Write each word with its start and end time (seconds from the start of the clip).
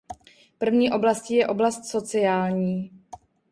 První 0.57 0.91
oblastí 0.91 1.33
je 1.33 1.47
oblast 1.47 1.85
sociální. 1.85 2.91